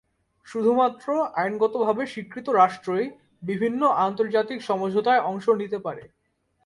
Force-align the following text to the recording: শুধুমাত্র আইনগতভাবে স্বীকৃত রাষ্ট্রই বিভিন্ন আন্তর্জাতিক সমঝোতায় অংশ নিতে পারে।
শুধুমাত্র 0.47 1.07
আইনগতভাবে 1.35 2.03
স্বীকৃত 2.07 2.47
রাষ্ট্রই 2.53 3.05
বিভিন্ন 3.43 3.81
আন্তর্জাতিক 3.99 4.59
সমঝোতায় 4.61 5.21
অংশ 5.21 5.45
নিতে 5.61 5.77
পারে। 5.77 6.03